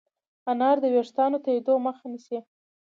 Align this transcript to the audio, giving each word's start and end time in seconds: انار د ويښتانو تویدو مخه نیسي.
انار 0.51 0.75
د 0.83 0.85
ويښتانو 0.95 1.37
تویدو 1.45 1.73
مخه 1.85 2.05
نیسي. 2.13 2.39